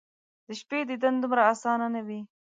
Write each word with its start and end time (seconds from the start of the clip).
د 0.47 0.49
شپې 0.59 0.79
دیدن 0.89 1.13
دومره 1.19 1.41
اسانه 1.53 1.87
،نه 1.93 2.01
وي 2.07 2.19